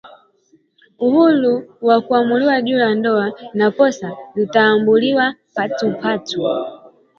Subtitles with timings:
[0.99, 6.47] uhuru wa kuamua juu ya ndoa na posa zitaambulia patupu